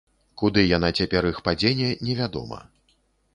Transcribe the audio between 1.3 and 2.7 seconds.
іх падзене, невядома.